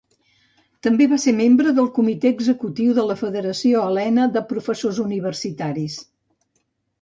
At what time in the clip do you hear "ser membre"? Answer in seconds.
1.25-1.73